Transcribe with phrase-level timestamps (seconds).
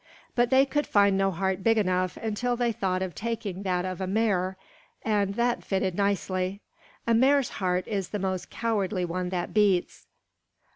[0.33, 4.01] But they could find no heart big enough until they thought of taking that of
[4.01, 4.57] a mare,
[5.03, 6.59] and that fitted nicely.
[7.05, 10.07] A mare's heart is the most cowardly one that beats.